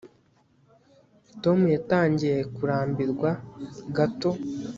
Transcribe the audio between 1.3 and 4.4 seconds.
tom yatangiye kurambirwa gato